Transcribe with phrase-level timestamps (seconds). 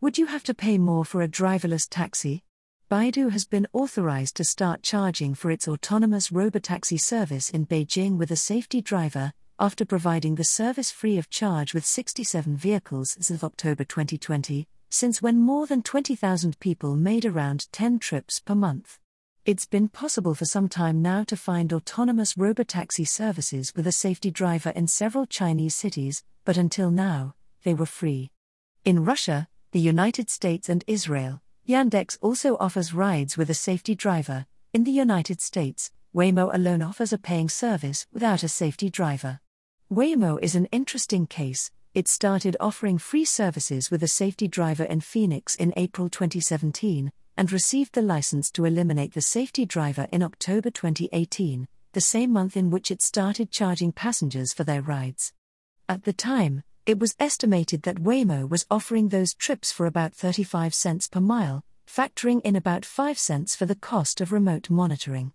[0.00, 2.44] Would you have to pay more for a driverless taxi?
[2.88, 8.30] Baidu has been authorized to start charging for its autonomous robotaxi service in Beijing with
[8.30, 13.42] a safety driver, after providing the service free of charge with 67 vehicles as of
[13.42, 19.00] October 2020, since when more than 20,000 people made around 10 trips per month.
[19.44, 24.30] It's been possible for some time now to find autonomous robotaxi services with a safety
[24.30, 27.34] driver in several Chinese cities, but until now,
[27.64, 28.30] they were free.
[28.84, 34.46] In Russia, the United States, and Israel, Yandex also offers rides with a safety driver.
[34.72, 39.40] In the United States, Waymo alone offers a paying service without a safety driver.
[39.92, 41.70] Waymo is an interesting case.
[41.94, 47.52] It started offering free services with a safety driver in Phoenix in April 2017 and
[47.52, 52.70] received the license to eliminate the safety driver in October 2018, the same month in
[52.70, 55.32] which it started charging passengers for their rides.
[55.88, 60.72] At the time, it was estimated that Waymo was offering those trips for about 35
[60.72, 65.32] cents per mile, factoring in about 5 cents for the cost of remote monitoring.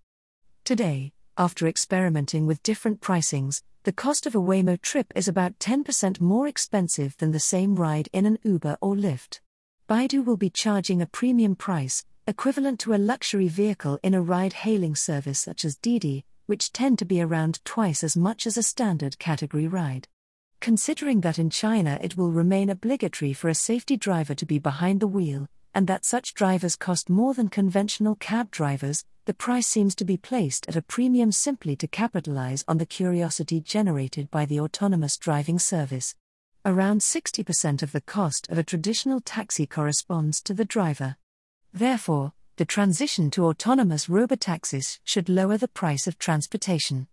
[0.63, 6.19] Today, after experimenting with different pricings, the cost of a Waymo trip is about 10%
[6.19, 9.39] more expensive than the same ride in an Uber or Lyft.
[9.87, 14.53] Baidu will be charging a premium price, equivalent to a luxury vehicle in a ride
[14.53, 18.63] hailing service such as Didi, which tend to be around twice as much as a
[18.63, 20.07] standard category ride.
[20.63, 25.01] Considering that in China it will remain obligatory for a safety driver to be behind
[25.01, 29.93] the wheel, and that such drivers cost more than conventional cab drivers, the price seems
[29.93, 34.57] to be placed at a premium simply to capitalize on the curiosity generated by the
[34.57, 36.15] autonomous driving service.
[36.63, 41.17] Around 60% of the cost of a traditional taxi corresponds to the driver.
[41.73, 47.07] Therefore, the transition to autonomous robotaxis should lower the price of transportation.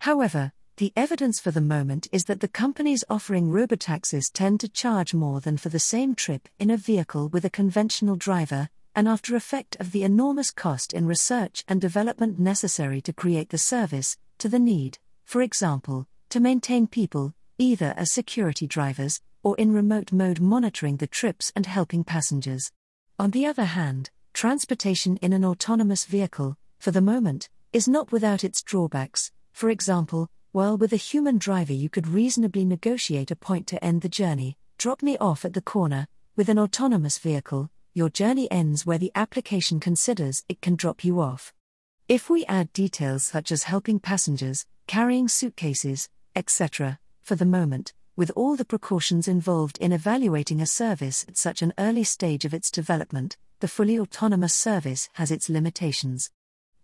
[0.00, 5.12] However, the evidence for the moment is that the companies offering robotaxis tend to charge
[5.12, 9.36] more than for the same trip in a vehicle with a conventional driver, an after
[9.36, 14.48] effect of the enormous cost in research and development necessary to create the service, to
[14.48, 14.96] the need,
[15.26, 21.06] for example, to maintain people, either as security drivers or in remote mode monitoring the
[21.06, 22.72] trips and helping passengers.
[23.18, 28.44] On the other hand, transportation in an autonomous vehicle, for the moment, is not without
[28.44, 29.30] its drawbacks.
[29.52, 34.02] For example, while with a human driver you could reasonably negotiate a point to end
[34.02, 38.84] the journey, drop me off at the corner, with an autonomous vehicle, your journey ends
[38.84, 41.52] where the application considers it can drop you off.
[42.08, 48.32] If we add details such as helping passengers, carrying suitcases, etc., for the moment, with
[48.34, 52.70] all the precautions involved in evaluating a service at such an early stage of its
[52.70, 56.30] development, the fully autonomous service has its limitations.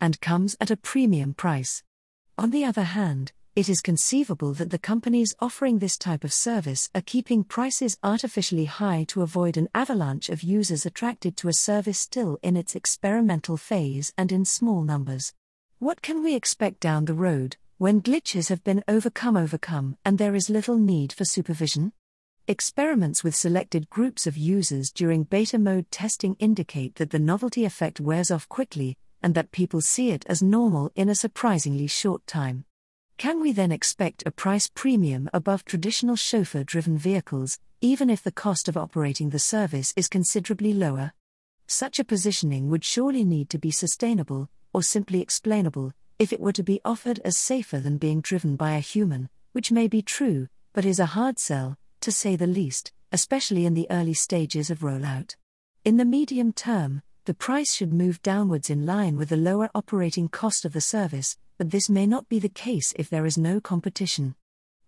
[0.01, 1.83] And comes at a premium price.
[2.39, 6.91] On the other hand, it is conceivable that the companies offering this type of service
[6.95, 11.99] are keeping prices artificially high to avoid an avalanche of users attracted to a service
[11.99, 15.33] still in its experimental phase and in small numbers.
[15.79, 20.35] What can we expect down the road, when glitches have been overcome overcome and there
[20.35, 21.95] is little need for supervision?
[22.47, 28.01] Experiments with selected groups of users during beta mode testing indicate that the novelty effect
[28.01, 32.67] wears off quickly, and that people see it as normal in a surprisingly short time.
[33.19, 38.31] Can we then expect a price premium above traditional chauffeur driven vehicles, even if the
[38.31, 41.15] cost of operating the service is considerably lower?
[41.67, 46.53] Such a positioning would surely need to be sustainable, or simply explainable, if it were
[46.53, 50.49] to be offered as safer than being driven by a human, which may be true,
[50.75, 54.81] but is a hard sell, to say the least, especially in the early stages of
[54.81, 55.37] rollout.
[55.87, 60.29] In the medium term, the price should move downwards in line with the lower operating
[60.29, 63.61] cost of the service, but this may not be the case if there is no
[63.61, 64.35] competition.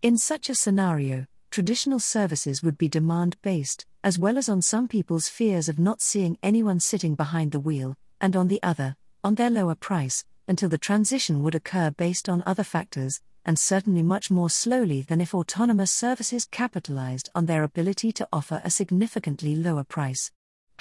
[0.02, 4.88] In such a scenario, traditional services would be demand based, as well as on some
[4.88, 9.34] people's fears of not seeing anyone sitting behind the wheel, and on the other, on
[9.34, 14.30] their lower price, until the transition would occur based on other factors, and certainly much
[14.30, 19.84] more slowly than if autonomous services capitalized on their ability to offer a significantly lower
[19.84, 20.30] price.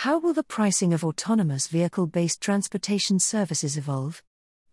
[0.02, 4.22] How will the pricing of autonomous vehicle based transportation services evolve?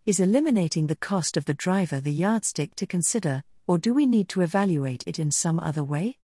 [0.05, 4.29] Is eliminating the cost of the driver the yardstick to consider, or do we need
[4.29, 6.19] to evaluate it in some other way?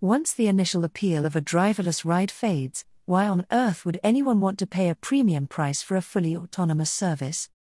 [0.00, 4.58] Once the initial appeal of a driverless ride fades, why on earth would anyone want
[4.60, 7.50] to pay a premium price for a fully autonomous service?